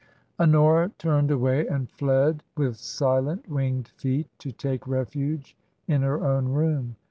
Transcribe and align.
Honora 0.39 0.89
turned 0.97 1.29
away 1.29 1.67
and 1.67 1.87
fled 1.91 2.41
with 2.57 2.75
silent, 2.75 3.47
winged 3.47 3.89
feet 3.89 4.25
to 4.39 4.51
take 4.51 4.87
refuge 4.87 5.55
in 5.87 6.01
her 6.01 6.25
own 6.25 6.47
room. 6.49 6.95